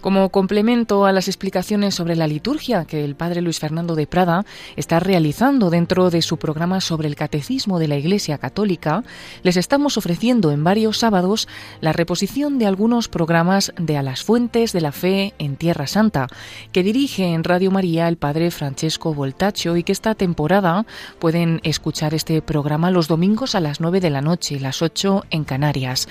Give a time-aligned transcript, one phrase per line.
[0.00, 4.46] Como complemento a las explicaciones sobre la liturgia que el padre Luis Fernando de Prada
[4.76, 9.02] está realizando dentro de su programa sobre el catecismo de la Iglesia Católica,
[9.42, 11.48] les estamos ofreciendo en varios sábados
[11.80, 16.28] la reposición de algunos programas de A las Fuentes de la Fe en Tierra Santa,
[16.70, 20.86] que dirige en Radio María el padre Francesco Voltacho y que esta temporada
[21.18, 25.42] pueden escuchar este programa los domingos a las 9 de la noche, las 8 en
[25.42, 26.08] Canarias.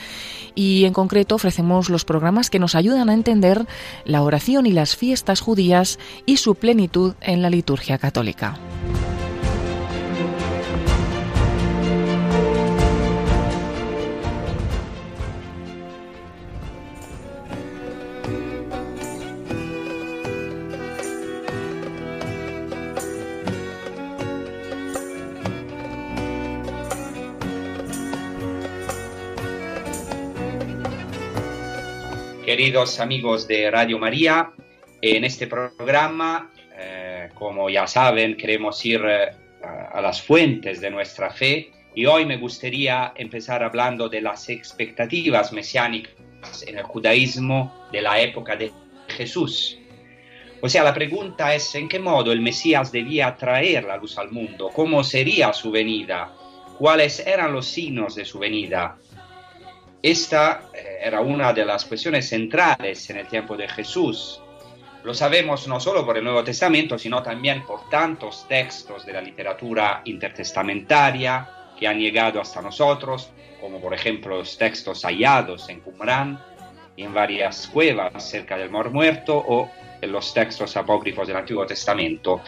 [0.56, 3.66] Y en concreto ofrecemos los programas que nos ayudan a entender
[4.05, 8.58] la oración y las fiestas judías y su plenitud en la liturgia católica.
[32.48, 34.53] Queridos amigos de Radio María,
[35.02, 39.31] en este programa, eh, como ya saben, queremos ir eh,
[39.92, 45.52] a las fuentes de nuestra fe y hoy me gustaría empezar hablando de las expectativas
[45.52, 48.72] mesiánicas en el judaísmo de la época de
[49.09, 49.78] Jesús.
[50.62, 54.31] O sea, la pregunta es en qué modo el Mesías debía traer la luz al
[54.31, 56.34] mundo, cómo sería su venida,
[56.78, 58.98] cuáles eran los signos de su venida,
[60.02, 64.42] esta eh, era una de las cuestiones centrales en el tiempo de Jesús.
[65.03, 69.22] Lo sabemos no solo por el Nuevo Testamento, sino también por tantos textos de la
[69.22, 73.30] literatura intertestamentaria que han llegado hasta nosotros,
[73.62, 76.40] como por ejemplo los textos hallados en Qumran
[76.98, 79.70] en varias cuevas cerca del Mar Muerto o
[80.02, 82.42] en los textos apócrifos del Antiguo Testamento.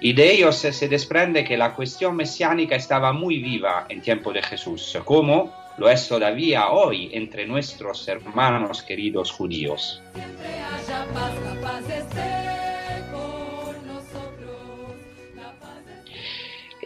[0.00, 4.42] Y de ellos se desprende que la cuestión mesiánica estaba muy viva en tiempo de
[4.42, 10.02] Jesús, como lo es todavía hoy entre nuestros hermanos queridos judíos.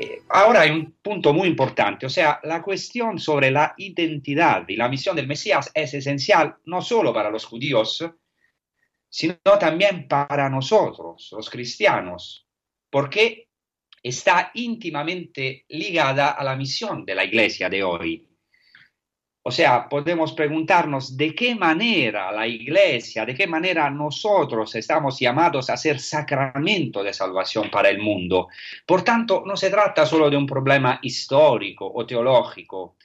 [0.01, 4.77] Eh, ahora hay un punto muy importante, o sea, la cuestión sobre la identidad y
[4.77, 8.05] la misión del Mesías es esencial no solo para los judíos,
[9.09, 12.47] sino también para nosotros, los cristianos,
[12.89, 13.49] porque
[14.03, 18.28] está íntimamente ligada a la misión de la iglesia de hoy.
[19.49, 25.71] O sea, podemos preguntarnos de qué manera la iglesia, de qué manera nosotros estamos llamados
[25.71, 28.49] a ser sacramento de salvación para el mundo.
[28.85, 32.97] Por tanto, no se trata solo de un problema histórico o teológico.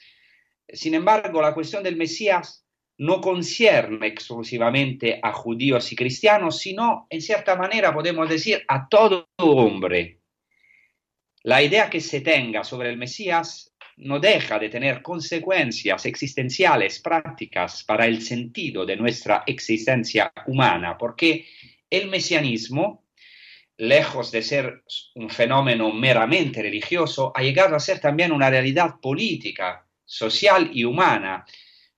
[0.68, 2.66] Sin embargo, la cuestión del Mesías
[2.98, 9.30] no concierne exclusivamente a judíos y cristianos, sino, en cierta manera, podemos decir, a todo
[9.38, 10.20] hombre.
[11.44, 17.84] La idea que se tenga sobre el Mesías no deja de tener consecuencias existenciales prácticas
[17.84, 21.46] para el sentido de nuestra existencia humana, porque
[21.90, 23.06] el mesianismo,
[23.78, 24.84] lejos de ser
[25.16, 31.46] un fenómeno meramente religioso, ha llegado a ser también una realidad política, social y humana.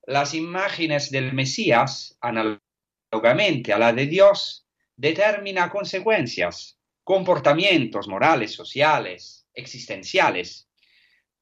[0.05, 10.65] Las imágenes del Mesías, análogamente a la de Dios, determinan consecuencias, comportamientos morales, sociales, existenciales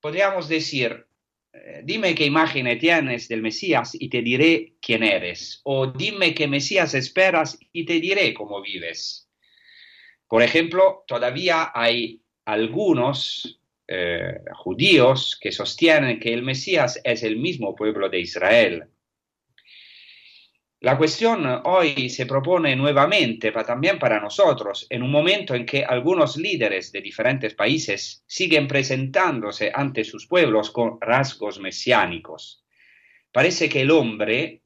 [0.03, 1.07] podríamos decir,
[1.53, 6.45] eh, dime qué imagen tienes del Mesías y te diré quién eres, o dime qué
[6.45, 9.29] Mesías esperas y te diré cómo vives.
[10.27, 17.73] Por ejemplo, todavía hay algunos eh, judíos que sostienen que el Mesías es el mismo
[17.73, 18.83] pueblo de Israel,
[20.83, 26.35] la cuestión hoy se propone nuevamente también para nosotros, en un momento en que algunos
[26.35, 32.65] líderes de diferentes países siguen presentándose ante sus pueblos con rasgos mesiánicos.
[33.31, 34.63] Parece que el hombre,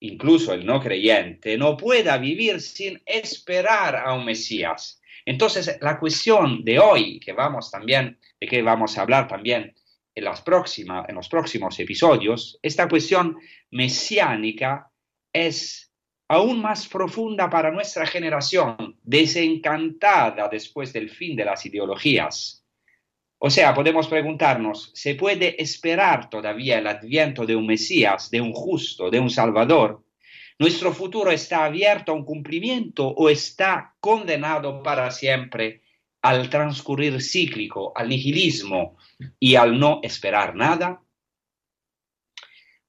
[0.00, 5.00] incluso el no creyente, no pueda vivir sin esperar a un Mesías.
[5.24, 9.72] Entonces, la cuestión de hoy, que vamos también, de que vamos a hablar también
[10.16, 13.36] en, las próximas, en los próximos episodios, esta cuestión
[13.70, 14.89] mesiánica
[15.32, 15.92] es
[16.28, 22.64] aún más profunda para nuestra generación, desencantada después del fin de las ideologías.
[23.38, 28.52] O sea, podemos preguntarnos, ¿se puede esperar todavía el adviento de un Mesías, de un
[28.52, 30.04] justo, de un Salvador?
[30.58, 35.80] ¿Nuestro futuro está abierto a un cumplimiento o está condenado para siempre
[36.20, 38.98] al transcurrir cíclico, al nihilismo
[39.38, 41.02] y al no esperar nada?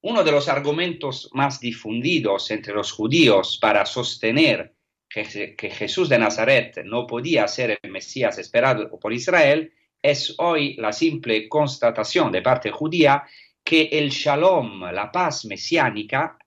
[0.04, 4.74] Uno de los argumentos más difundidos entre los judíos para sostener
[5.08, 9.72] que, Jesús de Nazaret no podía ser el Mesías esperado por Israel
[10.02, 13.24] es hoy la simple constatación de parte judía
[13.64, 16.40] que el shalom, la paz mesiánica,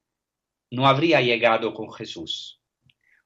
[0.73, 2.61] no habría llegado con Jesús.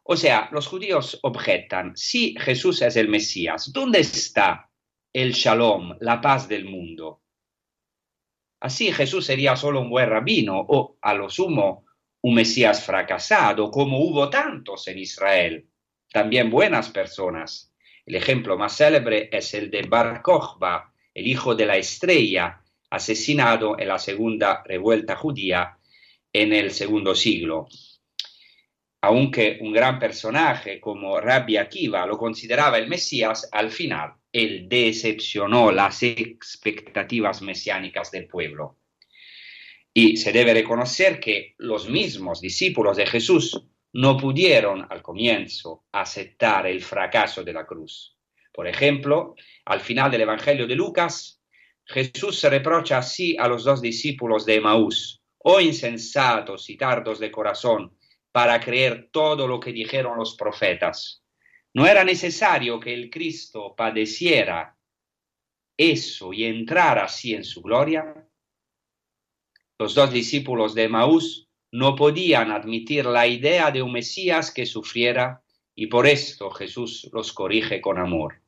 [0.03, 4.71] O sea, los judíos objetan, si Jesús es el Mesías, ¿dónde está
[5.13, 7.23] el shalom, la paz del mundo?
[8.61, 11.87] Así Jesús sería solo un buen rabino o, a lo sumo,
[12.23, 15.69] un Mesías fracasado, como hubo tantos en Israel,
[16.13, 17.73] también buenas personas.
[18.05, 23.79] El ejemplo más célebre es el de Bar Kokhba, el hijo de la estrella, asesinado
[23.79, 25.79] en la segunda revuelta judía
[26.33, 27.69] en el segundo siglo.
[29.01, 35.71] Aunque un gran personaje como Rabbi Akiva lo consideraba el Mesías, al final él decepcionó
[35.71, 38.79] las expectativas mesiánicas del pueblo.
[39.95, 46.67] Y se debe reconocer que los mismos discípulos de Jesús no pudieron al comienzo aceptar
[46.67, 48.17] el fracaso de la cruz.
[48.53, 49.35] Por ejemplo,
[49.65, 51.41] al final del Evangelio de Lucas,
[51.85, 57.31] Jesús se reprocha así a los dos discípulos de Emaús, oh insensatos y tardos de
[57.31, 57.98] corazón,
[58.39, 61.25] para creer todo lo que dijeron los profetas.
[61.75, 64.79] ¿No era necesario que el Cristo padeciera
[65.77, 68.15] eso y entrara así en su gloria?
[69.77, 75.43] Los dos discípulos de Emaús no podían admitir la idea de un Mesías que sufriera
[75.75, 78.41] y por esto Jesús los corrige con amor.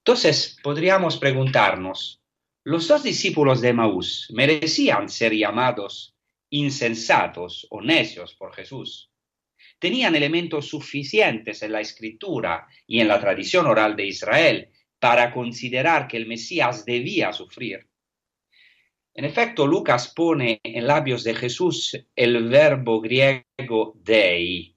[0.00, 2.20] Entonces podríamos preguntarnos,
[2.64, 6.11] ¿los dos discípulos de Maús merecían ser llamados
[6.52, 9.10] insensatos o necios por Jesús?
[9.78, 14.68] Tenían elementos suficientes en la escritura y en la tradición oral de Israel
[14.98, 17.88] para considerar que el Mesías debía sufrir.
[19.14, 24.76] En efecto, Lucas pone en labios de Jesús el verbo griego dei,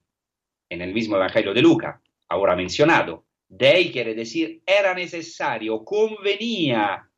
[0.68, 3.26] en el mismo Evangelio de Lucas, ahora mencionado.
[3.48, 7.08] Dei quiere decir era necesario, convenía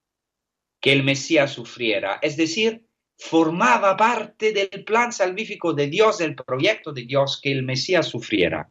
[0.81, 2.88] que el Mesías sufriera, es decir,
[3.19, 8.71] formaba parte del plan salvífico de Dios, del proyecto de Dios que el Mesías sufriera.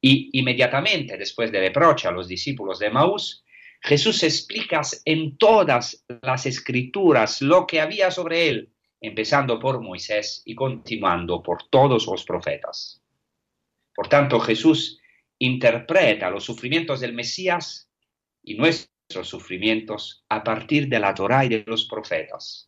[0.00, 3.44] Y inmediatamente después de reproche a los discípulos de Maús,
[3.80, 10.54] Jesús explica en todas las escrituras lo que había sobre él, empezando por Moisés y
[10.54, 13.02] continuando por todos los profetas.
[13.94, 15.00] Por tanto, Jesús
[15.38, 17.90] interpreta los sufrimientos del Mesías
[18.42, 22.67] y nuestros sufrimientos a partir de la Torá y de los profetas.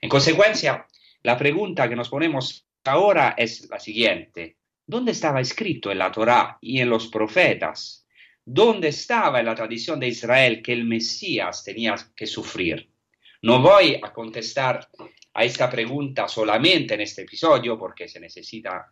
[0.00, 0.86] En consecuencia,
[1.22, 4.56] la pregunta que nos ponemos ahora es la siguiente.
[4.86, 8.00] ¿Dónde estaba escrito en la Torá y en los profetas
[8.44, 12.90] dónde estaba en la tradición de Israel que el Mesías tenía que sufrir.
[13.42, 14.88] No voy a contestar
[15.34, 18.90] a esta pregunta solamente en este episodio porque se necesita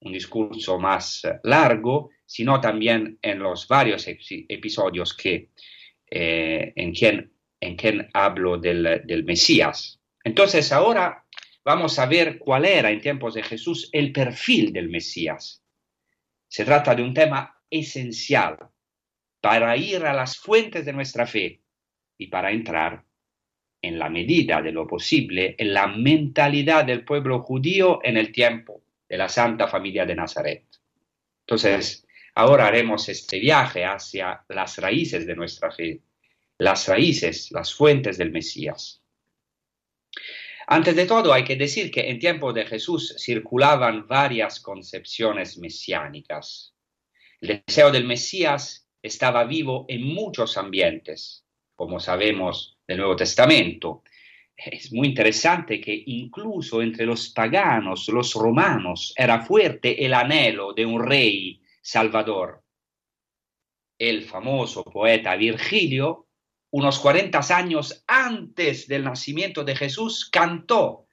[0.00, 5.50] un discurso más largo, sino también en los varios episodios que,
[6.10, 10.00] eh, en, quien, en quien hablo del, del Mesías.
[10.24, 11.26] Entonces ahora
[11.62, 15.62] vamos a ver cuál era en tiempos de Jesús el perfil del Mesías.
[16.48, 18.56] Se trata de un tema esencial
[19.40, 21.60] para ir a las fuentes de nuestra fe
[22.16, 23.04] y para entrar
[23.82, 28.82] en la medida de lo posible en la mentalidad del pueblo judío en el tiempo
[29.06, 30.64] de la Santa Familia de Nazaret.
[31.40, 36.00] Entonces, ahora haremos este viaje hacia las raíces de nuestra fe,
[36.56, 39.03] las raíces, las fuentes del Mesías.
[40.66, 46.74] Antes de todo, hay que decir que en tiempo de Jesús circulaban varias concepciones mesiánicas.
[47.40, 51.44] El deseo del Mesías estaba vivo en muchos ambientes,
[51.74, 54.02] como sabemos del Nuevo Testamento.
[54.56, 60.86] Es muy interesante que incluso entre los paganos, los romanos, era fuerte el anhelo de
[60.86, 62.62] un rey salvador.
[63.98, 66.23] El famoso poeta Virgilio,
[66.76, 71.06] unos 40 años antes del nacimiento de Jesús, cantó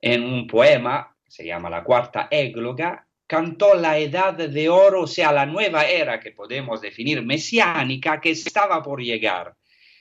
[0.00, 5.32] en un poema, se llama La Cuarta Égloga, cantó la edad de oro, o sea,
[5.32, 9.54] la nueva era que podemos definir mesiánica que estaba por llegar.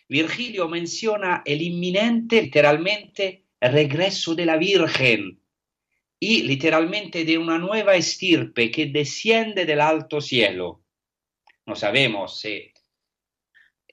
[0.07, 5.41] Virgilio menciona el inminente, literalmente, regreso de la Virgen
[6.21, 10.86] y literalmente de una nueva estirpe que desciende del alto cielo.
[11.65, 12.71] No sabemos si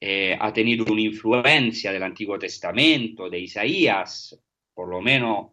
[0.00, 4.38] eh, ha tenido una influencia del Antiguo Testamento, de Isaías,
[4.74, 5.52] por lo menos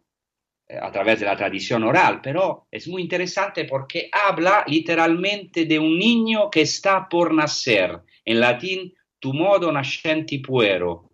[0.68, 5.78] eh, a través de la tradición oral, pero es muy interesante porque habla literalmente de
[5.78, 11.10] un niño que está por nacer, en latín, tu modo nascenti puero,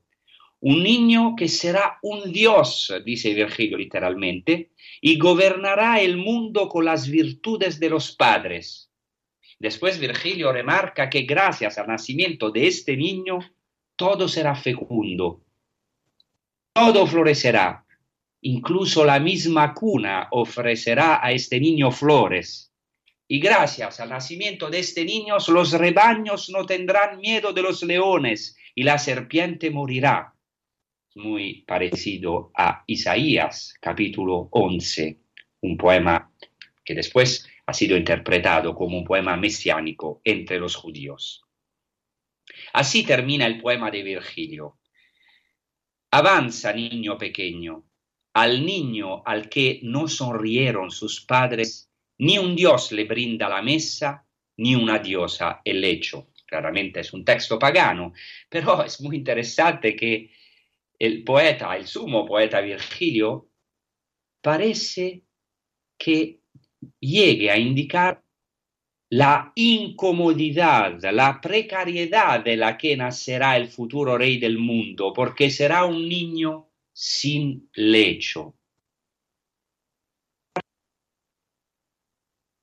[0.60, 7.08] un niño que será un dios, dice Virgilio literalmente, y gobernará el mundo con las
[7.08, 8.89] virtudes de los padres.
[9.60, 13.40] Después Virgilio remarca que gracias al nacimiento de este niño,
[13.94, 15.42] todo será fecundo,
[16.72, 17.84] todo florecerá,
[18.40, 22.72] incluso la misma cuna ofrecerá a este niño flores.
[23.28, 28.56] Y gracias al nacimiento de este niño, los rebaños no tendrán miedo de los leones
[28.74, 30.34] y la serpiente morirá.
[31.16, 35.18] Muy parecido a Isaías capítulo 11,
[35.60, 36.32] un poema
[36.82, 41.44] que después ha sido interpretado como un poema mesiánico entre los judíos.
[42.72, 44.80] Así termina el poema de Virgilio.
[46.10, 47.84] Avanza, niño pequeño,
[48.34, 54.26] al niño al que no sonrieron sus padres, ni un dios le brinda la mesa,
[54.56, 56.32] ni una diosa el lecho.
[56.44, 58.12] Claramente es un texto pagano,
[58.48, 60.32] pero es muy interesante que
[60.98, 63.48] el poeta, el sumo poeta Virgilio,
[64.42, 65.22] parece
[65.96, 66.39] que
[66.98, 68.22] llegue a indicar
[69.10, 75.84] la incomodidad, la precariedad de la que nacerá el futuro rey del mundo, porque será
[75.84, 78.54] un niño sin lecho.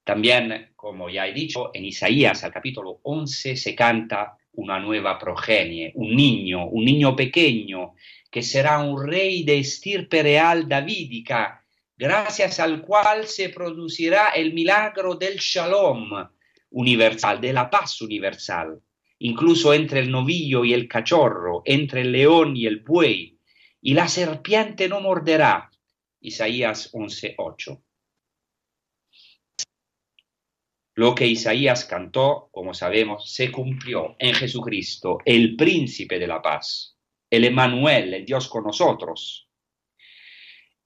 [0.06, 5.92] También, como ya he dicho, en Isaías, al capítulo 11, se canta una nueva progenie,
[5.96, 7.94] un niño, un niño pequeño,
[8.32, 11.67] que será un rey de estirpe real davídica,
[11.98, 16.10] gracias al cual se producirá el milagro del shalom,
[16.70, 18.82] universal, de la paz universal,
[19.20, 23.40] incluso entre el novillo y el cachorro, entre el león y el buey,
[23.82, 25.72] y la serpiente no morderá.
[26.20, 27.82] Isaías 11:8.
[30.96, 36.98] Lo que Isaías cantó, como sabemos, se cumplió en Jesucristo, el príncipe de la paz,
[37.30, 39.47] el Emanuel, el Dios con nosotros.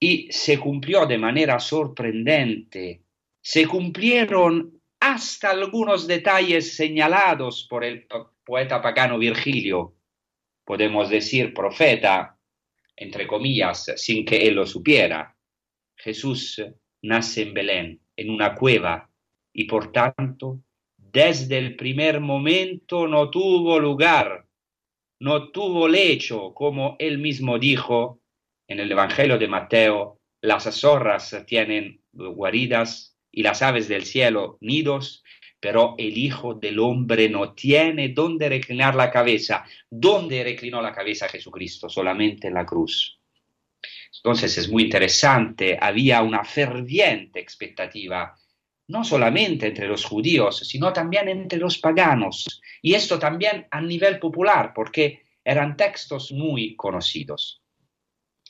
[0.04, 3.04] Y se cumplió de manera sorprendente.
[3.40, 8.08] Se cumplieron hasta algunos detalles señalados por el
[8.44, 9.96] poeta pagano Virgilio,
[10.66, 12.38] podemos decir profeta,
[12.96, 15.36] entre comillas, sin que él lo supiera.
[15.96, 16.64] Jesús
[17.02, 19.10] nace en Belén, en una cueva,
[19.54, 20.64] y por tanto,
[20.98, 24.48] desde el primer momento no tuvo lugar,
[25.20, 28.21] no tuvo lecho, como él mismo dijo
[28.72, 35.24] en el Evangelio de Mateo, las zorras tienen guaridas y las aves del cielo nidos,
[35.60, 39.66] pero el Hijo del Hombre no tiene dónde reclinar la cabeza.
[39.90, 41.90] ¿Dónde reclinó la cabeza Jesucristo?
[41.90, 43.20] Solamente en la cruz.
[44.16, 48.38] Entonces es muy interesante, había una ferviente expectativa,
[48.88, 54.20] no solamente entre los judíos, sino también entre los paganos, y esto también a nivel
[54.20, 57.61] popular, porque eran textos muy conocidos.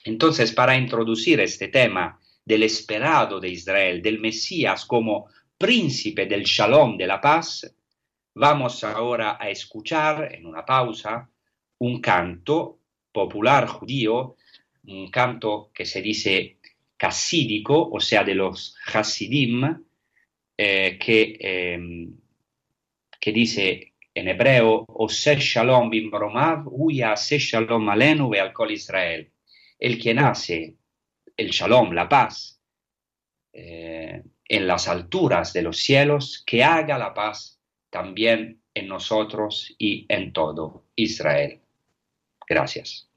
[0.04, 5.28] Entonces, para introducir este tema, del esperado de Israel, del Mesías como
[5.58, 7.74] príncipe del shalom, de la paz,
[8.34, 11.30] vamos ahora a escuchar en una pausa
[11.80, 12.80] un canto
[13.12, 14.36] popular judío,
[14.86, 16.58] un canto que se dice
[16.98, 19.84] casídico, o sea, de los Hasidim,
[20.58, 22.14] eh, que, em,
[23.20, 29.32] que dice en hebreo, Ose shalom bimromav, huya se shalom alenu ve al Israel.
[29.82, 30.78] El que nace
[31.36, 32.62] el shalom, la paz,
[33.52, 37.60] eh, en las alturas de los cielos, que haga la paz
[37.90, 41.60] también en nosotros y en todo Israel.
[42.48, 43.10] Gracias.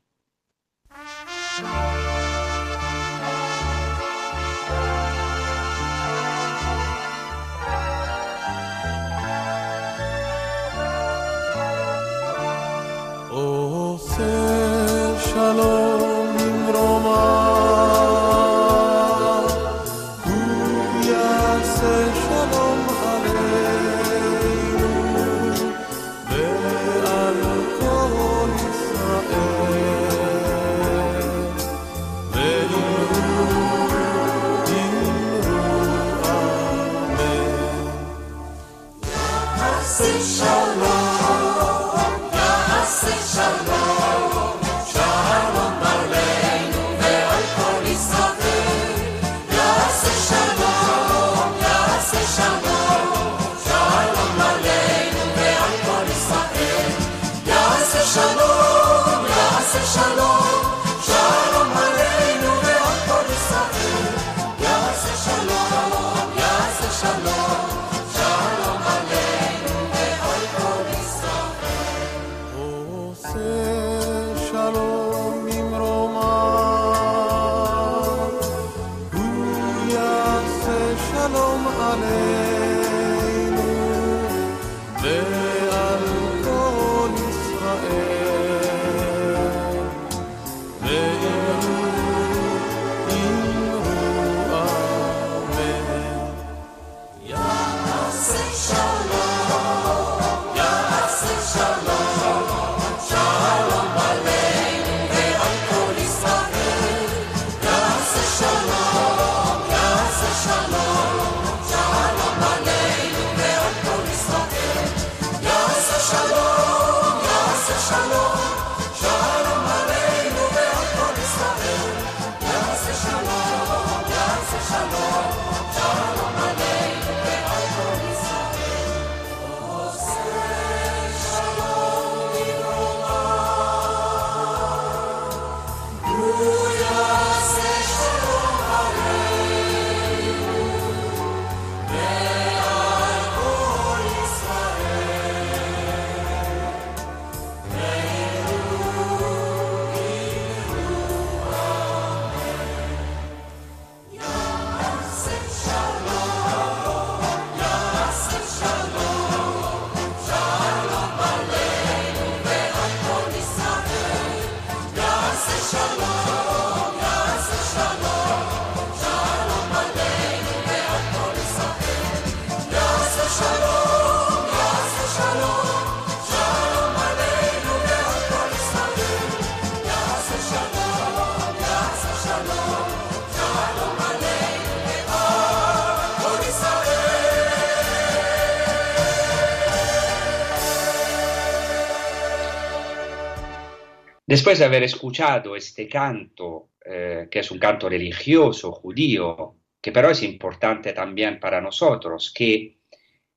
[194.26, 200.10] Después de haber escuchado este canto, eh, que es un canto religioso judío, que pero
[200.10, 202.78] es importante también para nosotros, que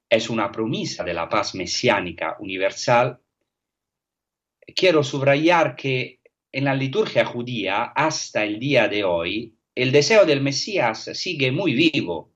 [0.10, 3.20] es una promesa de la paz mesiánica universal,
[4.76, 10.42] quiero subrayar que en la liturgia judía hasta el día de hoy el deseo del
[10.42, 12.34] Mesías sigue muy vivo.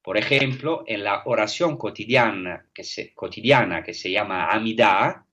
[0.00, 5.26] Por ejemplo, en la oración cotidiana que se, cotidiana que se llama Amidá,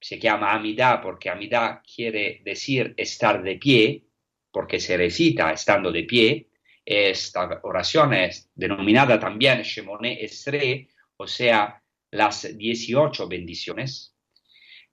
[0.00, 4.04] se llama Amidá porque Amidá quiere decir estar de pie,
[4.50, 6.48] porque se recita estando de pie.
[6.84, 14.16] Esta oración es denominada también Shemone Estre, o sea, las 18 bendiciones.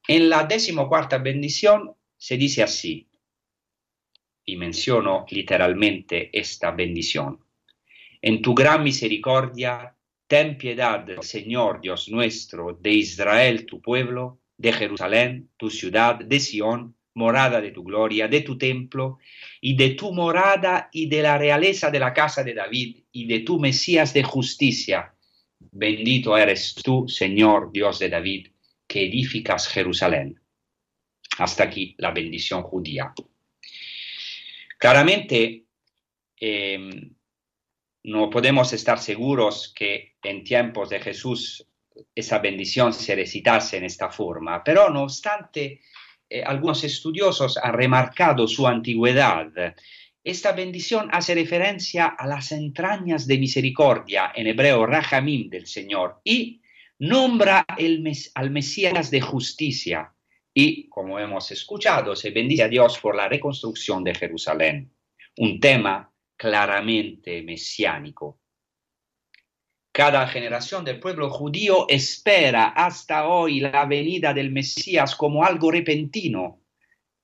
[0.07, 3.09] En la decimocuarta bendición se dice así,
[4.45, 7.39] y menciono literalmente esta bendición.
[8.21, 15.49] En tu gran misericordia, ten piedad, Señor Dios nuestro, de Israel tu pueblo, de Jerusalén
[15.57, 19.17] tu ciudad, de Sión, morada de tu gloria, de tu templo,
[19.61, 23.39] y de tu morada y de la realeza de la casa de David, y de
[23.39, 25.13] tu Mesías de justicia.
[25.59, 28.47] Bendito eres tú, Señor Dios de David,
[28.87, 30.39] que edificas Jerusalén.
[31.39, 33.13] Hasta aquí la bendición judía.
[34.77, 35.65] Claramente,
[36.39, 37.15] em,
[38.03, 41.67] no podemos estar seguros que en tiempos de Jesús
[42.13, 45.81] esa bendición se recitase en esta forma, pero no obstante,
[46.29, 49.47] eh, algunos estudiosos han remarcado su antigüedad.
[50.23, 56.61] Esta bendición hace referencia a las entrañas de misericordia, en hebreo Rahamim del Señor, y
[56.99, 57.65] nombra
[58.35, 60.13] al Mesías de justicia,
[60.53, 64.91] y, como hemos escuchado, se bendice a Dios por la reconstrucción de Jerusalén,
[65.37, 68.41] un tema claramente mesiánico.
[69.97, 76.61] Cada generación del pueblo judío espera hasta hoy la venida del Mesías como algo repentino.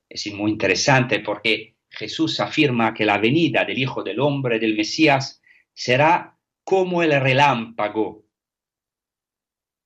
[0.09, 5.39] Es muy interesante porque Jesús afirma que la venida del Hijo del Hombre, del Mesías,
[5.71, 8.25] será como el relámpago.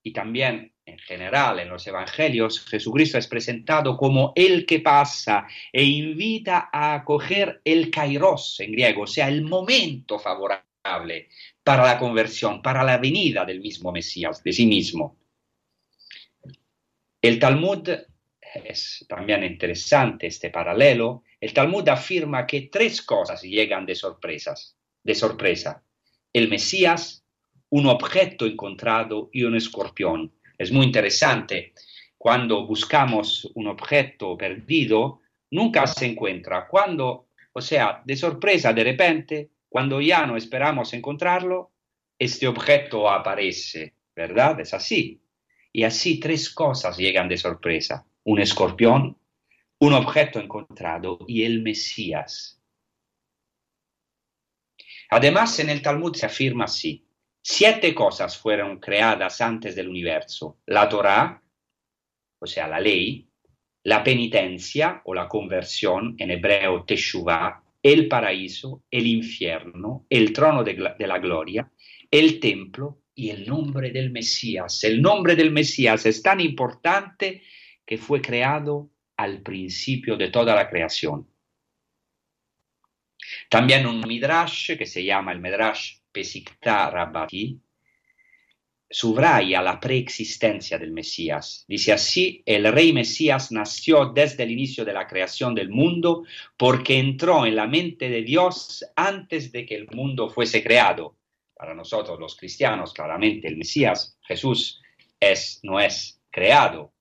[0.02, 5.84] Y también en general en los evangelios, Jesucristo es presentado como el que pasa e
[5.84, 10.64] invita a acoger el kairos en griego, o sea, el momento favorable
[11.68, 15.18] para la conversión, para la venida del mismo Mesías, de sí mismo.
[17.22, 17.90] El Talmud
[18.64, 21.24] es también interesante este paralelo.
[21.42, 25.84] El Talmud afirma que tres cosas llegan de sorpresas, de sorpresa.
[26.32, 27.26] El Mesías,
[27.72, 30.32] un objeto encontrado y un escorpión.
[30.58, 31.74] Es muy interesante.
[32.18, 35.20] Cuando buscamos un objeto perdido,
[35.52, 36.66] nunca se encuentra.
[36.66, 41.72] Cuando, o sea, de sorpresa, de repente, cuando ya no esperamos encontrarlo,
[42.18, 44.60] este objeto aparece, ¿verdad?
[44.60, 45.22] Es así.
[45.72, 48.06] Y así tres cosas llegan de sorpresa.
[48.24, 49.18] Un escorpión,
[49.80, 52.62] un objeto encontrado y el Mesías.
[55.10, 57.06] Además, en el Talmud se afirma así.
[57.42, 60.58] Siete cosas fueron creadas antes del universo.
[60.66, 61.42] La Torah,
[62.40, 63.30] o sea, la ley,
[63.84, 70.74] la penitencia o la conversión, en hebreo teshuvah, el paraíso, el infierno, el trono de,
[70.76, 71.72] la gloria,
[72.10, 74.84] el templo y el nombre del Mesías.
[74.84, 77.44] El nombre del Mesías es tan importante
[77.86, 81.28] que fue creado al principio de toda la creación.
[83.50, 87.60] También un midrash que se llama el midrash Pesikta Rabati,
[88.90, 91.66] subraya la preexistencia del Mesías.
[91.68, 96.24] Dice así, el rey Mesías nació desde el inicio de la creación del mundo
[96.56, 101.16] porque entró en la mente de Dios antes de que el mundo fuese creado.
[101.54, 104.82] Para nosotros los cristianos, claramente el Mesías, Jesús,
[105.20, 106.94] es, no es creado,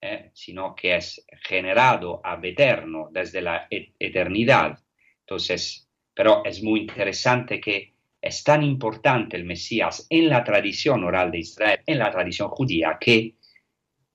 [0.00, 4.78] eh, sino que es generado ab eterno desde la eternidad.
[5.20, 7.91] Entonces, pero es muy interesante que
[8.22, 12.96] es tan importante el Mesías en la tradición oral de Israel, en la tradición judía,
[13.00, 13.34] que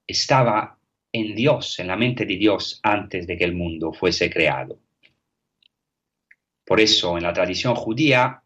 [0.07, 0.79] estaba
[1.11, 4.79] en Dios, en la mente de Dios antes de que el mundo fuese creado.
[6.65, 8.43] Por eso en la tradición judía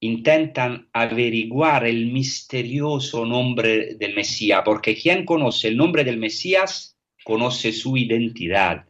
[0.00, 7.72] intentan averiguar el misterioso nombre del Mesías, porque quien conoce el nombre del Mesías conoce
[7.72, 8.86] su identidad.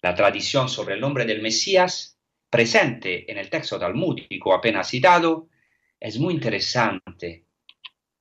[0.00, 2.11] La tradición sobre el nombre del Mesías
[2.52, 5.48] presente en el texto talmúdico apenas citado
[5.98, 7.46] es muy interesante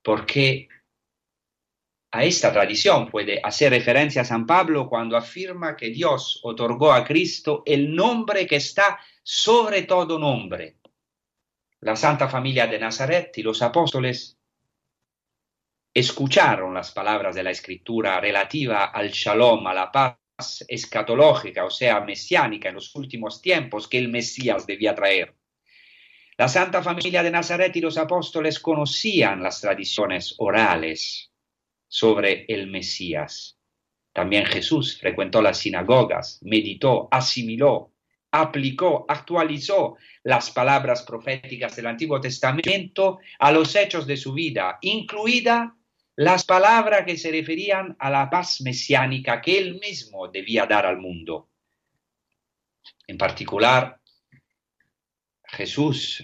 [0.01, 0.69] porque
[2.11, 7.03] a esta tradición puede hacer referencia a San Pablo cuando afirma que Dios otorgó a
[7.03, 10.77] Cristo el nombre que está sobre todo nombre.
[11.81, 14.39] La Santa Familia de Nazaret y los apóstoles
[15.93, 20.20] escucharon las palabras de la escritura relativa al shalom, a la paz
[20.67, 25.35] escatológica, o sea, mesiánica en los últimos tiempos que el Mesías debía traer.
[26.37, 31.31] La Santa Familia de Nazaret y los apóstoles conocían las tradiciones orales
[31.87, 33.59] sobre el Mesías.
[34.13, 37.93] También Jesús frecuentó las sinagogas, meditó, asimiló,
[38.31, 45.75] aplicó, actualizó las palabras proféticas del Antiguo Testamento a los hechos de su vida, incluida
[46.15, 50.97] las palabras que se referían a la paz mesiánica que él mismo debía dar al
[50.97, 51.49] mundo.
[53.07, 53.99] En particular,
[55.43, 56.23] Jesús,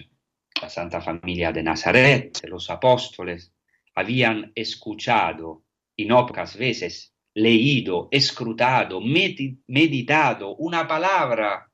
[0.60, 3.52] la Santa Familia de Nazaret, los apóstoles,
[3.94, 5.64] habían escuchado
[5.96, 11.70] y no pocas veces leído, escrutado, meditado una palabra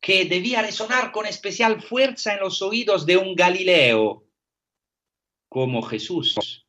[0.00, 4.26] que debía resonar con especial fuerza en los oídos de un Galileo,
[5.48, 6.61] como Jesús,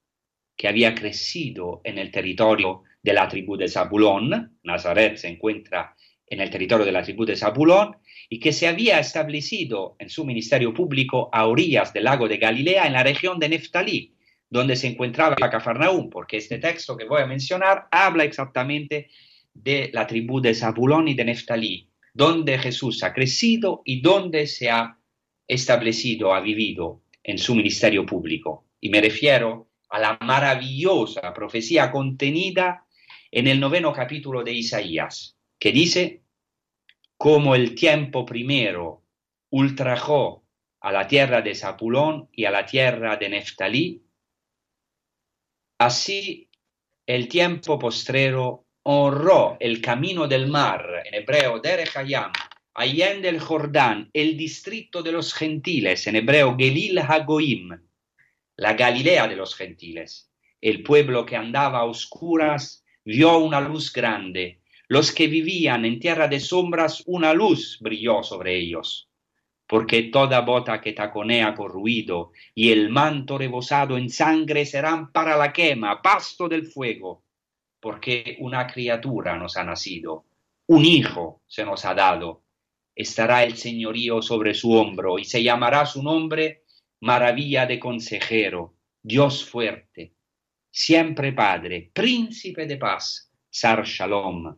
[0.64, 5.94] que había crecido en el territorio de la tribu de Zabulón, Nazaret se encuentra
[6.26, 7.98] en el territorio de la tribu de Zabulón,
[8.30, 12.88] y que se había establecido en su ministerio público a orillas del lago de Galilea
[12.88, 14.16] en la región de Neftalí,
[14.50, 19.10] donde se encontraba Cafarnaúm, porque este texto que voy a mencionar habla exactamente
[19.54, 24.70] de la tribu de Zabulón y de Neftalí, donde Jesús ha crecido y donde se
[24.70, 24.98] ha
[25.46, 28.64] establecido, ha vivido en su ministerio público.
[28.80, 32.84] Y me refiero a la maravillosa profecía contenida
[33.30, 36.24] en el noveno capítulo de Isaías, que dice,
[37.16, 39.04] como el tiempo primero
[39.52, 40.46] ultrajó
[40.80, 44.02] a la tierra de Zapulón y a la tierra de Neftalí,
[45.78, 46.50] así
[47.06, 52.32] el tiempo postrero honró el camino del mar, en hebreo Derechayam,
[52.74, 57.80] allende el Jordán, el distrito de los gentiles, en hebreo Gelil Hagoim,
[58.56, 60.32] la Galilea de los gentiles.
[60.62, 64.64] El pueblo que andaba a oscuras vio una luz grande
[64.94, 69.10] los que vivían en tierra de sombras, una luz brilló sobre ellos.
[69.66, 75.36] Porque toda bota que taconea con ruido y el manto rebosado en sangre serán para
[75.38, 77.24] la quema, pasto del fuego.
[77.80, 80.26] Porque una criatura nos ha nacido,
[80.68, 82.44] un hijo se nos ha dado.
[82.94, 86.63] Estará el señorío sobre su hombro y se llamará su nombre
[87.04, 90.14] maravilla de consejero, Dios fuerte,
[90.72, 94.58] siempre Padre, príncipe de paz, Sar Shalom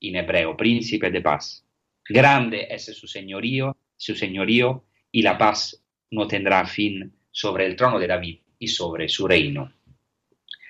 [0.00, 1.64] en hebreo, príncipe de paz.
[2.04, 8.00] Grande es su señorío, su señorío, y la paz no tendrá fin sobre el trono
[8.00, 9.72] de David y sobre su reino.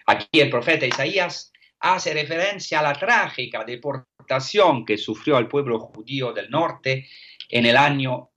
[0.06, 6.34] Aquí el profeta Isaías hace referencia a la trágica deportación que sufrió el pueblo judío
[6.34, 7.08] del norte
[7.48, 8.30] en el año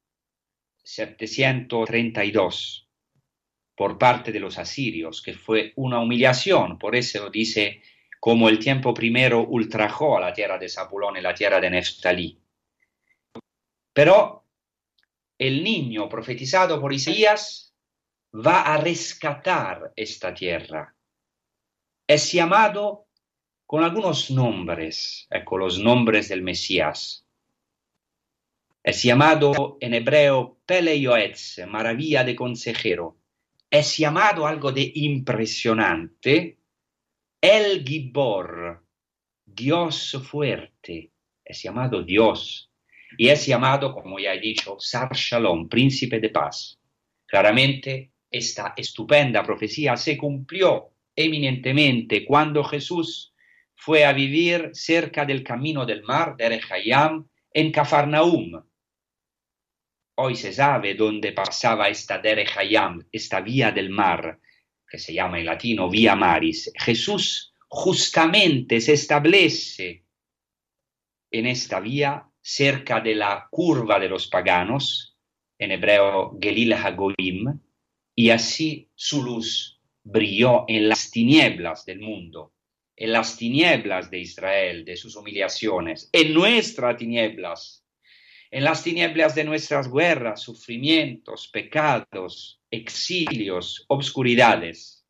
[0.94, 2.88] 732
[3.76, 7.82] por parte de los asirios, que fue una humillación, por eso dice
[8.20, 12.40] como el tiempo primero ultrajó a la tierra de Zabulón y la tierra de Neftalí.
[13.94, 14.46] Pero
[15.40, 17.74] el niño profetizado por Isaías
[18.34, 20.94] va a rescatar esta tierra.
[22.08, 23.08] Es llamado
[23.66, 27.21] con algunos nombres, con los nombres del Mesías.
[28.84, 33.18] Es llamado en hebreo Peleyoetz, maravilla de consejero.
[33.70, 36.58] Es llamado algo de impresionante
[37.42, 38.86] el Gibor,
[39.44, 41.12] Dios fuerte,
[41.44, 42.72] es llamado Dios
[43.18, 46.80] y es llamado, como ya he dicho, Sar Shalom, príncipe de paz.
[47.26, 53.34] Claramente, esta estupenda profecía se cumplió eminentemente cuando Jesús
[53.74, 58.64] fue a vivir cerca del camino del mar de Rehayam en Cafarnaum.
[60.16, 64.40] Hoy se sabe dónde pasaba esta Derechayam, esta vía del mar,
[64.88, 70.04] que se llama en latino Vía Maris, Jesús justamente se establece
[71.32, 75.18] en esta vía cerca de la curva de los paganos,
[75.58, 77.60] en hebreo Gelil Hagoim,
[78.14, 82.54] y así su luz brilló en las tinieblas del mundo,
[82.98, 87.81] en las tinieblas de Israel, de sus humillaciones, en nuestras tinieblas,
[88.52, 95.06] en las tinieblas de nuestras guerras, sufrimientos, pecados, exilios, obscuridades.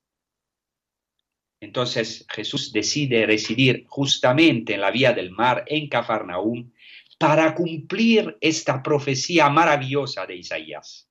[1.60, 6.72] Entonces Jesús decide residir justamente en la vía del mar, en Cafarnaúm,
[7.18, 11.10] para cumplir esta profecía maravillosa de Isaías.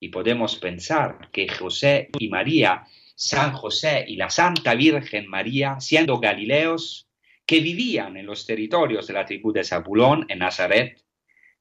[0.00, 2.84] Y podemos pensar que José y María,
[3.16, 7.08] San José y la Santa Virgen María, siendo galileos,
[7.44, 11.02] que vivían en los territorios de la tribu de Zabulón, en Nazaret,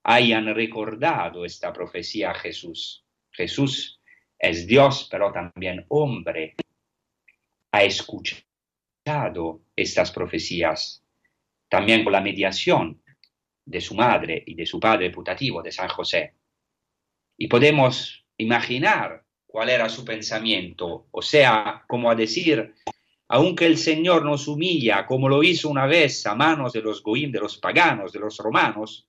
[0.09, 3.03] hayan recordado esta profecía a Jesús.
[3.29, 3.99] Jesús
[4.39, 6.55] es Dios, pero también hombre.
[7.73, 11.03] ha escuchado estas profecías,
[11.69, 13.03] también con la mediación
[13.65, 16.35] de su madre y de su padre putativo, de San José.
[17.37, 22.73] Y podemos imaginar cuál era su pensamiento, o sea, como a decir,
[23.27, 27.29] aunque el Señor nos humilla como lo hizo una vez a manos de los goín,
[27.33, 29.07] de los paganos, de los romanos,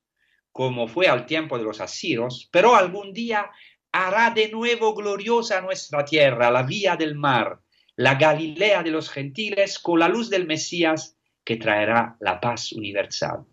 [0.52, 3.50] como fue al tiempo de los asirios, pero algún día
[3.92, 7.60] hará de nuevo gloriosa nuestra tierra, la vía del mar,
[7.96, 13.44] la Galilea de los gentiles, con la luz del Mesías que traerá la paz universal.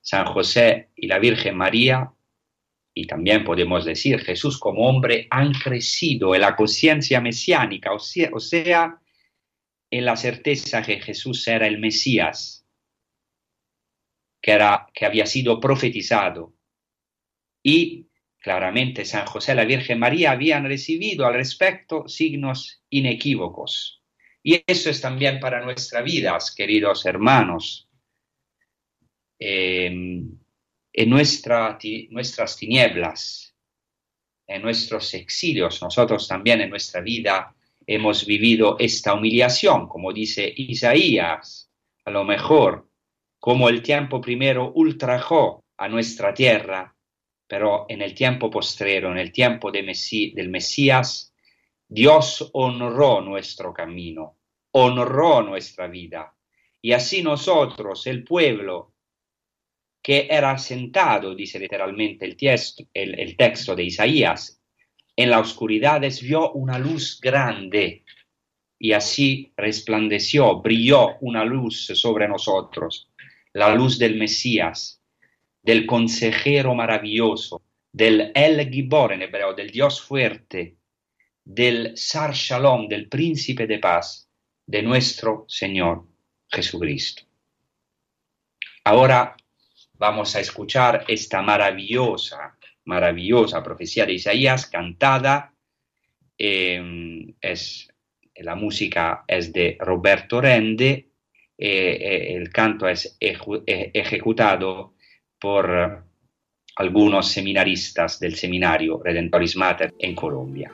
[0.00, 2.12] San José y la Virgen María,
[2.94, 9.00] y también podemos decir Jesús como hombre, han crecido en la conciencia mesiánica, o sea,
[9.90, 12.65] en la certeza que Jesús era el Mesías,
[14.46, 16.54] que, era, que había sido profetizado.
[17.64, 18.06] Y
[18.38, 24.04] claramente San José y la Virgen María habían recibido al respecto signos inequívocos.
[24.44, 27.88] Y eso es también para nuestras vidas, queridos hermanos.
[29.36, 30.38] Em,
[30.92, 31.76] en nuestra,
[32.10, 33.52] nuestras tinieblas,
[34.46, 37.52] en nuestros exilios, nosotros también en nuestra vida
[37.84, 41.68] hemos vivido esta humillación, como dice Isaías,
[42.04, 42.85] a lo mejor
[43.46, 46.92] como el tiempo primero ultrajó a nuestra tierra,
[47.46, 49.84] pero en el tiempo postrero, en el tiempo de
[50.34, 51.32] del Mesías,
[51.86, 54.38] Dios honró nuestro camino,
[54.72, 56.34] honró nuestra vida.
[56.82, 58.94] Y así nosotros, el pueblo,
[60.02, 64.60] que era sentado, dice literalmente el, el, texto de Isaías,
[65.14, 68.02] en la oscuridad vio una luz grande
[68.76, 73.08] y así resplandeció, brilló una luz sobre nosotros,
[73.56, 75.00] la luz del Mesías,
[75.62, 80.76] del consejero maravilloso, del El Gibor en hebreo, del Dios fuerte,
[81.42, 84.28] del Sar Shalom, del príncipe de paz,
[84.66, 86.06] de nuestro Señor
[86.50, 87.22] Jesucristo.
[88.84, 89.34] Ahora
[89.94, 95.54] vamos a escuchar esta maravillosa, maravillosa profecía de Isaías cantada.
[96.36, 97.88] Em, es,
[98.34, 101.08] la música es de Roberto Rende,
[101.58, 104.94] eh, eh, el canto es eh, ejecutado
[105.40, 106.04] por
[106.76, 110.70] algunos seminaristas del seminario Redentoris Mater en Colombia.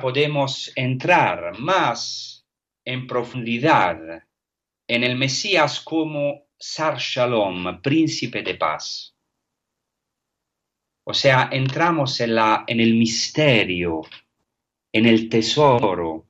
[0.00, 2.46] podemos entrar más
[2.84, 3.98] en profundidad
[4.86, 9.16] en el Mesías como Sar Shalom, príncipe de paz.
[11.06, 14.02] O sea, entramos en, la, en el misterio,
[14.92, 16.26] en el tesoro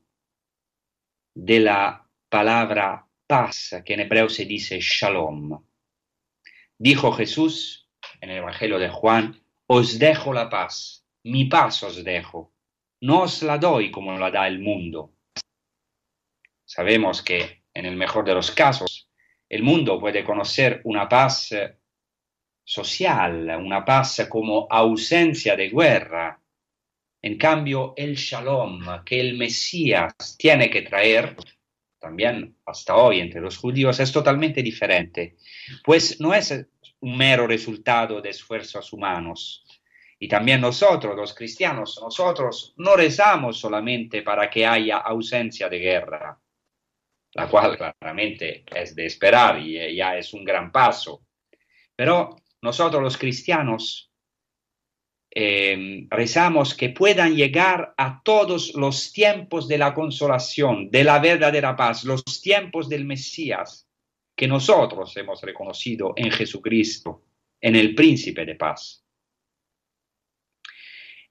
[1.34, 5.64] de la palabra paz, que en hebreo se dice Shalom.
[6.78, 7.88] Dijo Jesús
[8.20, 12.53] en el Evangelio de Juan, os dejo la paz, mi paz os dejo,
[13.04, 15.12] no os la doy como la da el mundo.
[16.64, 19.10] Sabemos que en el mejor de los casos
[19.46, 21.76] el mundo puede conocer una paz eh,
[22.64, 26.40] social, una paz como ausencia de guerra.
[27.20, 31.36] En cambio, el shalom que el Mesías tiene que traer,
[31.98, 35.36] también hasta hoy entre los judíos, es totalmente diferente,
[35.84, 36.66] pues no es
[37.00, 39.63] un mero resultado de esfuerzos humanos.
[40.18, 46.38] Y también nosotros, los cristianos, nosotros no rezamos solamente para que haya ausencia de guerra,
[47.32, 51.22] la cual claramente es de esperar y ya es un gran paso.
[51.96, 54.10] Pero nosotros los cristianos
[55.36, 61.74] eh, rezamos que puedan llegar a todos los tiempos de la consolación, de la verdadera
[61.74, 63.88] paz, los tiempos del Mesías,
[64.36, 67.24] que nosotros hemos reconocido en Jesucristo,
[67.60, 69.03] en el príncipe de paz.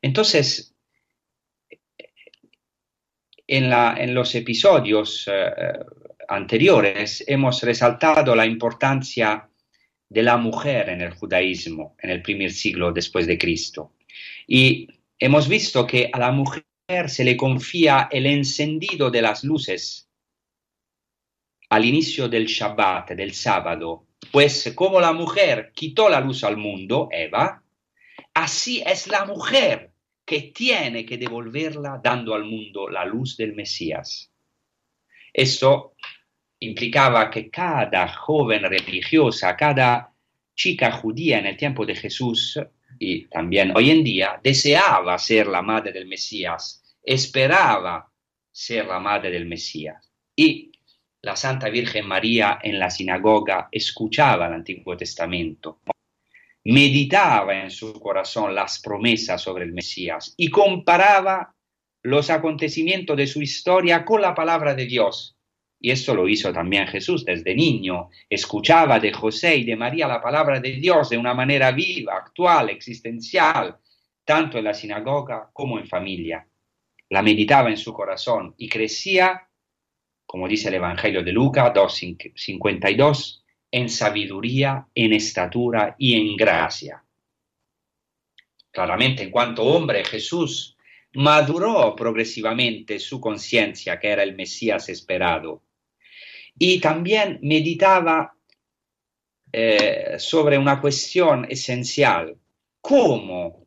[0.03, 0.75] Entonces,
[3.47, 5.79] en, la, en los episodios eh,
[6.27, 9.49] anteriores hemos resaltado la importancia
[10.09, 13.93] de la mujer en el judaísmo en el primer siglo después de Cristo.
[14.45, 16.65] Y hemos visto que a la mujer
[17.07, 20.09] se le confía el encendido de las luces
[21.69, 27.07] al inicio del Shabbat, del sábado, pues como la mujer quitó la luz al mundo,
[27.09, 27.63] Eva,
[28.33, 29.92] así es la mujer
[30.26, 34.32] que tiene que devolverla dando al mundo la luz del Mesías.
[35.34, 35.95] Esto
[36.59, 40.13] implicaba que cada joven religiosa, cada
[40.55, 42.59] chica judía en el tiempo de Jesús
[42.99, 48.09] y también hoy en día, deseaba ser la madre del Mesías, esperaba
[48.51, 50.11] ser la madre del Mesías.
[50.36, 50.71] Y
[51.21, 55.80] la Santa Virgen María en la sinagoga escuchaba el Antiguo Testamento,
[56.66, 61.55] meditaba en su corazón las promesas sobre el Mesías y comparaba
[62.01, 65.34] los acontecimientos de su historia con la palabra de Dios
[65.86, 68.09] y esto lo hizo también Jesús desde niño.
[68.30, 72.70] Escuchaba de José y de María la palabra de Dios de una manera viva, actual,
[72.70, 73.76] existencial,
[74.24, 76.47] tanto en la sinagoga como en familia.
[77.09, 79.49] La meditaba en su corazón y crecía,
[80.26, 83.42] como dice el Evangelio de Lucas 2.52,
[83.74, 87.03] en sabiduría, en estatura y en gracia.
[88.69, 90.78] Claramente, en cuanto hombre, Jesús
[91.13, 95.63] maduró progresivamente su conciencia que era el Mesías esperado
[96.57, 98.36] y también meditaba
[99.51, 102.38] eh, sobre una cuestión esencial,
[102.80, 103.65] cómo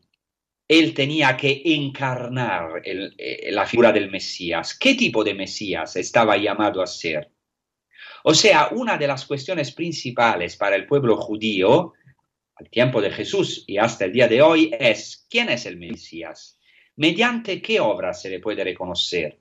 [0.68, 6.80] él tenía que encarnar eh, la figura del Mesías, qué tipo de Mesías estaba llamado
[6.80, 7.35] a ser.
[8.28, 11.92] O sea, una de las cuestiones principales para el pueblo judío
[12.56, 16.58] al tiempo de Jesús y hasta el día de hoy es quién es el Mesías,
[16.96, 19.38] mediante qué obra se le puede reconocer,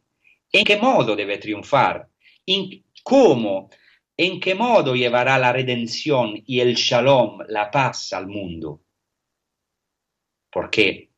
[0.51, 2.07] en qué modo debe triunfar,
[3.01, 3.71] cómo,
[4.15, 8.83] en qué modo llevará la redención y el shalom, la paz al mundo.
[10.51, 11.09] Porque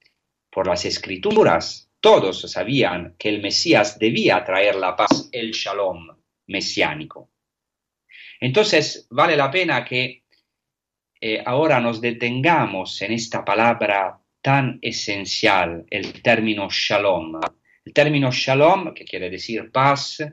[0.50, 1.92] por las escrituras.
[2.00, 6.16] Todos sabían que el Mesías debía traer la paz, el shalom
[6.46, 7.30] mesiánico.
[8.40, 10.24] Entonces vale la pena que
[11.20, 17.40] eh, ahora nos detengamos en esta palabra tan esencial, el término shalom.
[17.84, 20.24] El término shalom, que quiere decir paz,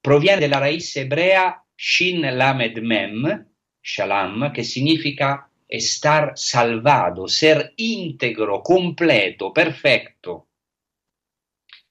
[0.00, 3.46] proviene de la raíz hebrea Shin Lamed Mem,
[3.82, 10.48] Shalom, que significa estar salvado, ser íntegro, completo, perfecto.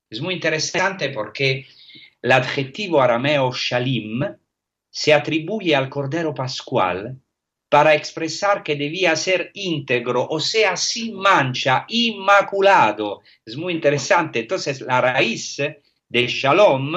[0.09, 1.65] Es muy interesante porque
[2.21, 4.23] el adjetivo arameo Shalim
[4.91, 7.19] se atribuye al Cordero Pascual
[7.69, 13.21] para expresar que debía ser íntegro, o sea, sin mancha, inmaculado.
[13.45, 14.39] Es muy interesante.
[14.41, 15.57] Entonces, la raíz
[16.09, 16.93] de Shalom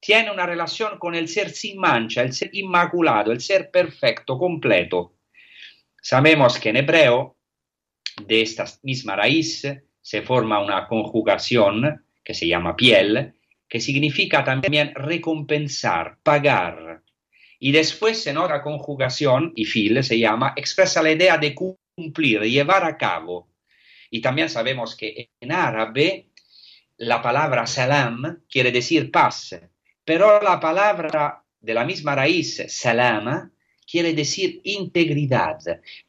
[0.00, 5.16] tiene una relación con el ser sin mancha, el ser inmaculado, el ser perfecto, completo.
[6.00, 7.36] Sabemos que en hebreo
[8.24, 9.66] de esta misma raíz
[10.00, 13.34] se forma una conjugación que se llama piel,
[13.68, 17.02] que significa también recompensar, pagar.
[17.58, 22.84] Y después en otra conjugación, y fil, se llama, expresa la idea de cumplir, llevar
[22.84, 23.48] a cabo.
[24.10, 26.28] Y también sabemos que en árabe
[26.98, 29.58] la palabra salam quiere decir paz,
[30.04, 33.50] pero la palabra de la misma raíz, salam,
[33.90, 35.58] quiere decir integridad.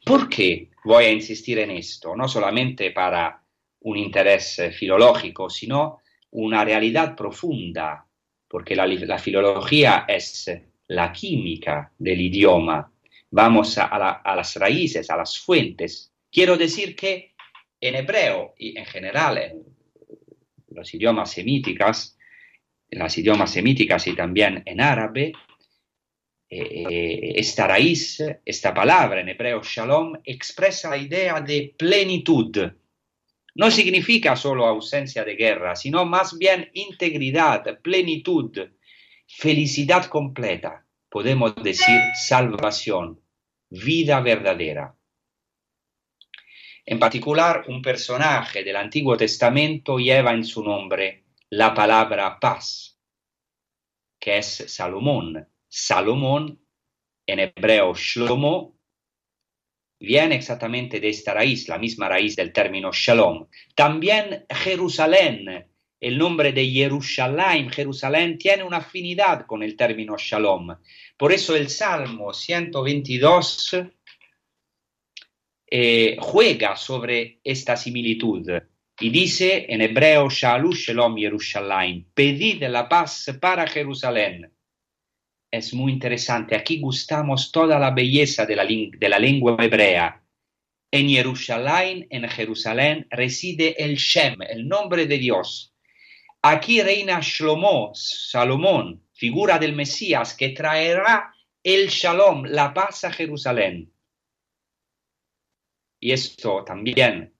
[0.04, 2.14] ¿Por qué voy a insistir en esto?
[2.16, 3.42] No solamente para
[3.80, 8.06] un interés filológico, sino una realidad profunda,
[8.48, 10.50] porque la filología es
[10.88, 12.92] la química del idioma.
[13.30, 16.12] Vamos a, a, la, a las raíces, a las fuentes.
[16.30, 17.34] Quiero decir que
[17.80, 19.62] en hebreo y en general en
[20.70, 22.16] los idiomas semíticas,
[22.90, 25.32] en las idiomas semíticas y también en árabe,
[26.50, 32.72] eh, esta raíz, esta palabra en hebreo shalom, expresa la idea de plenitud.
[33.54, 38.70] No significa solo ausencia de guerra, sino más bien integridad, plenitud,
[39.28, 43.20] felicidad completa, podemos decir salvación,
[43.68, 44.96] vida verdadera.
[46.84, 52.98] En particular, un personaje del Antiguo Testamento lleva en su nombre la palabra paz,
[54.18, 55.46] que es Salomón.
[55.68, 56.64] Salomón,
[57.26, 58.78] en hebreo Shlomo,
[60.00, 63.48] viene exactamente de esta raíz, la misma raíz del término Shalom.
[63.74, 65.67] También Jerusalén,
[66.00, 70.76] el nombre de Jerusalén, Jerusalén tiene una afinidad con el término Shalom.
[71.16, 73.76] Por eso el Salmo 122
[75.70, 78.48] eh, juega sobre esta similitud
[79.00, 84.52] y dice en hebreo Shalu Shalom Jerusalén, pedid la paz para Jerusalén.
[85.50, 90.22] Es muy interesante, aquí gustamos toda la belleza de la, de la lengua hebrea.
[90.90, 95.74] En Jerusalén, en Jerusalén, reside el Shem, el nombre de Dios.
[96.42, 103.92] Aquí reina Shlomo, Salomón, figura del Mesías que traerá el Shalom, la paz a Jerusalén.
[106.00, 107.34] Y esto también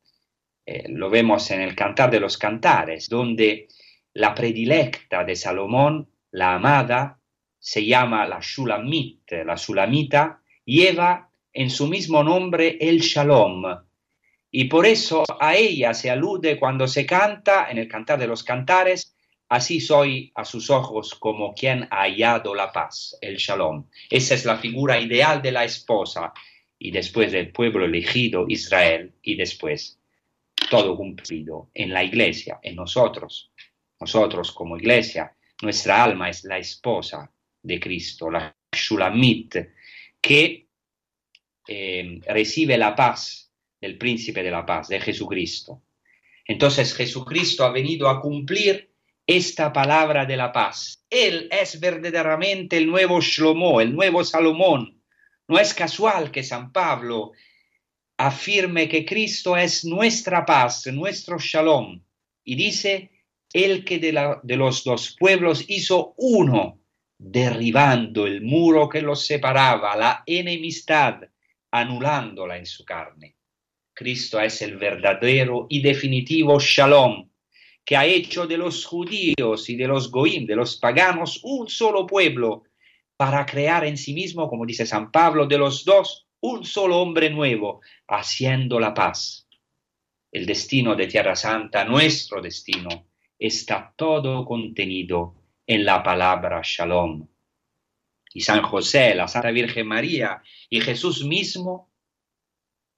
[0.66, 3.68] eh, lo vemos en el Cantar de los Cantares, donde
[4.14, 7.20] la predilecta de Salomón, la amada,
[7.58, 13.62] se llama la Shulamit, la Shulamita, lleva en su mismo nombre el Shalom.
[14.50, 18.42] Y por eso a ella se alude cuando se canta en el Cantar de los
[18.42, 19.14] Cantares,
[19.48, 23.86] así soy a sus ojos como quien ha hallado la paz, el Shalom.
[24.08, 26.32] Esa es la figura ideal de la esposa,
[26.78, 29.98] y después del pueblo elegido Israel y después
[30.70, 33.50] todo cumplido en la iglesia, en nosotros.
[34.00, 37.30] Nosotros como iglesia, nuestra alma es la esposa
[37.62, 39.56] de Cristo, la Shulamit,
[40.20, 40.68] que
[41.66, 43.47] eh, recibe la paz
[43.80, 45.82] del príncipe de la paz, de Jesucristo.
[46.44, 48.92] Entonces Jesucristo ha venido a cumplir
[49.26, 51.04] esta palabra de la paz.
[51.10, 54.98] Él es verdaderamente el nuevo Shlomo, el nuevo Salomón,
[55.48, 57.32] no es casual que San Pablo
[58.18, 62.02] afirme que Cristo es nuestra paz, nuestro shalom,
[62.44, 63.10] y dice,
[63.52, 66.80] el que de, de los dos pueblos hizo uno,
[67.16, 71.22] derribando el muro que los separaba, la enemistad,
[71.70, 73.37] anulándola en su carne.
[73.98, 77.28] Cristo es el verdadero y definitivo shalom,
[77.84, 82.06] que ha hecho de los judíos y de los goim, de los paganos, un solo
[82.06, 82.62] pueblo,
[83.16, 87.28] para crear en sí mismo, como dice San Pablo, de los dos un solo hombre
[87.28, 89.48] nuevo, haciendo la paz.
[90.30, 95.34] El destino de Tierra Santa, nuestro destino, está todo contenido
[95.66, 97.26] en la palabra Shalom.
[98.32, 100.40] Y San José, la Santa Virgen María
[100.70, 101.88] y Jesús mismo,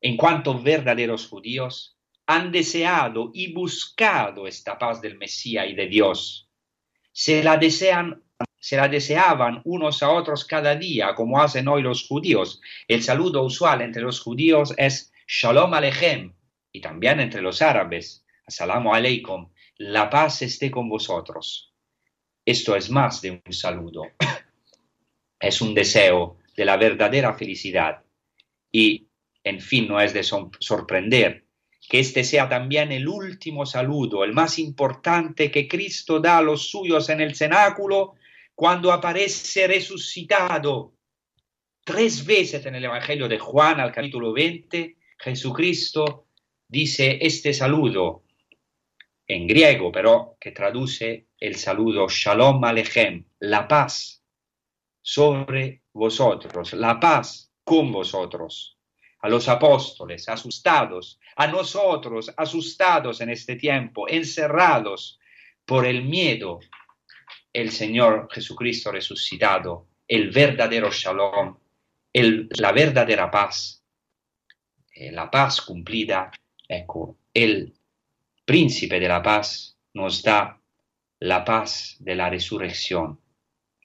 [0.00, 1.96] en cuanto verdaderos judíos,
[2.26, 6.48] han deseado y buscado esta paz del Mesías y de Dios.
[7.12, 8.22] Se la desean
[8.58, 12.60] se la deseaban unos a otros cada día, como hacen hoy los judíos.
[12.86, 16.34] El saludo usual entre los judíos es Shalom Alechem,
[16.70, 21.74] y también entre los árabes, Assalamu Aleikum, la paz esté con vosotros.
[22.44, 24.02] Esto es más de un saludo,
[25.40, 28.02] es un deseo de la verdadera felicidad.
[28.70, 29.08] Y,
[29.44, 31.44] en fin, no es de sorprender
[31.88, 36.68] que este sea también el último saludo, el más importante que Cristo da a los
[36.68, 38.14] suyos en el cenáculo
[38.54, 40.92] cuando aparece resucitado.
[41.82, 46.26] Tres veces en el Evangelio de Juan, al capítulo 20, Jesucristo
[46.68, 48.24] dice este saludo
[49.26, 54.22] en griego, pero que traduce el saludo Shalom Alechem, la paz
[55.00, 58.79] sobre vosotros, la paz con vosotros.
[59.22, 65.18] A los apóstoles asustados, a nosotros asustados en este tiempo, encerrados
[65.64, 66.60] por el miedo
[67.52, 71.56] el Señor Jesucristo resucitado, el verdadero shalom,
[72.12, 73.84] el, la verdadera paz,
[74.94, 76.30] eh, la paz cumplida,
[76.68, 77.74] ecco, el
[78.44, 80.60] príncipe de la paz nos da
[81.20, 83.20] la paz de la resurrección,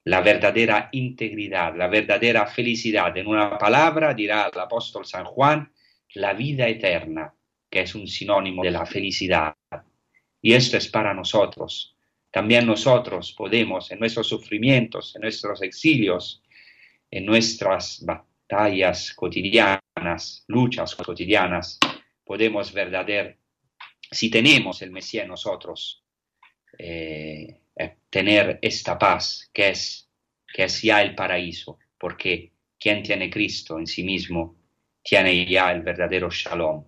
[0.06, 3.16] la verdadera integridad, la verdadera felicidad.
[3.18, 5.72] En una palabra, dirá el apóstol San Juan,
[6.14, 7.34] la vida eterna,
[7.70, 9.56] que es un sinónimo de la felicidad.
[10.42, 11.96] Y esto es para nosotros.
[12.30, 16.44] También nosotros podemos, en nuestros sufrimientos, en nuestros exilios,
[17.10, 21.80] en nuestras batallas cotidianas, luchas cotidianas,
[22.24, 23.40] podemos verdader,
[24.12, 26.04] si tenemos el Mesías en nosotros,
[26.78, 27.25] eh,
[28.16, 30.10] tener esta paz que es,
[30.54, 34.56] que es ya el paraíso, porque quien tiene Cristo en sí mismo
[35.04, 36.86] tiene ya el verdadero shalom,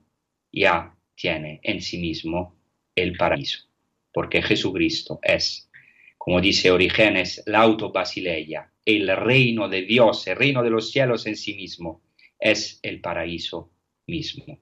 [0.53, 2.55] ya tiene en sí mismo
[2.95, 3.67] el paraíso,
[4.13, 5.69] porque Jesucristo es,
[6.17, 11.35] como dice Orígenes, la autobasileia, el reino de Dios, el reino de los cielos en
[11.35, 12.03] sí mismo,
[12.39, 13.69] es el paraíso
[14.05, 14.57] mismo.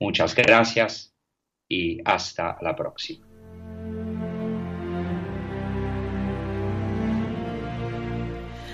[0.00, 1.14] Muchas gracias
[1.68, 3.29] y hasta la próxima.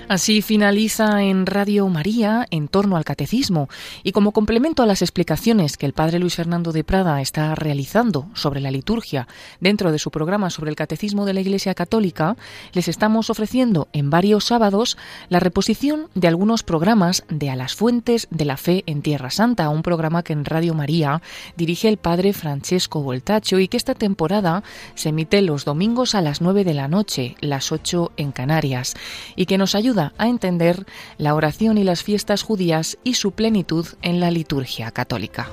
[0.08, 3.68] Así finaliza en Radio María en torno al catecismo.
[4.04, 8.28] Y como complemento a las explicaciones que el padre Luis Fernando de Prada está realizando
[8.32, 9.26] sobre la liturgia
[9.58, 12.36] dentro de su programa sobre el catecismo de la Iglesia Católica,
[12.72, 14.96] les estamos ofreciendo en varios sábados
[15.28, 19.70] la reposición de algunos programas de A las Fuentes de la Fe en Tierra Santa,
[19.70, 21.20] un programa que en Radio María
[21.56, 24.62] dirige el padre Francesco Voltacho y que esta temporada
[24.94, 28.94] se emite los domingos a las 9 de la noche, las 8 en Canarias,
[29.34, 30.84] y que nos ayuda a entender
[31.16, 35.48] la oración y las fiestas judías y su plenitud en la liturgia católica.